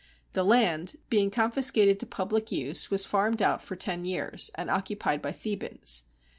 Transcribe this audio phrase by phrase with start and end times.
[0.33, 4.03] The land, being confis i6S GREECE cated to public use, was farmed out for ten
[4.03, 6.01] years, and occupied by Thebans.